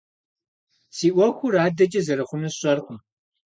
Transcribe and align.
Си 0.95 1.07
Ӏуэхур 1.13 1.53
адэкӀэ 1.65 2.01
зэрыхъунур 2.05 2.53
сщӀэркъым. 2.53 2.99